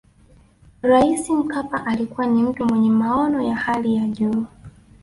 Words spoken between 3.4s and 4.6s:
ya hali ya juu